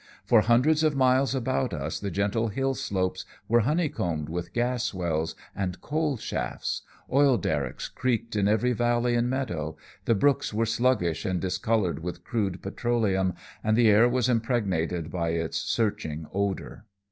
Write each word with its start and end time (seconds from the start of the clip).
For 0.25 0.41
hundreds 0.41 0.81
of 0.83 0.95
miles 0.95 1.35
about 1.35 1.75
us 1.75 1.99
the 1.99 2.09
gentle 2.09 2.47
hill 2.47 2.73
slopes 2.73 3.23
were 3.47 3.59
honeycombed 3.59 4.29
with 4.29 4.51
gas 4.51 4.95
wells 4.95 5.35
and 5.55 5.79
coal 5.79 6.17
shafts; 6.17 6.81
oil 7.13 7.37
derricks 7.37 7.87
creaked 7.87 8.35
in 8.35 8.47
every 8.47 8.73
valley 8.73 9.13
and 9.13 9.29
meadow; 9.29 9.77
the 10.05 10.15
brooks 10.15 10.55
were 10.55 10.65
sluggish 10.65 11.23
and 11.23 11.39
discolored 11.39 11.99
with 12.01 12.23
crude 12.23 12.63
petroleum, 12.63 13.35
and 13.63 13.77
the 13.77 13.89
air 13.89 14.09
was 14.09 14.27
impregnated 14.27 15.11
by 15.11 15.33
its 15.33 15.57
searching 15.61 16.25
odor. 16.33 16.87